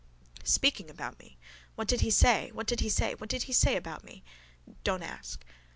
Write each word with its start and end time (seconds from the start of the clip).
Speaking 0.45 0.89
about 0.89 1.19
me. 1.19 1.37
What 1.75 1.87
did 1.87 2.01
he 2.01 2.09
say? 2.09 2.49
What 2.53 2.65
did 2.65 2.79
he 2.79 2.89
say? 2.89 3.13
What 3.13 3.29
did 3.29 3.43
he 3.43 3.53
say 3.53 3.75
about 3.75 4.03
me? 4.03 4.23
Don't 4.83 5.03
ask. 5.03 5.45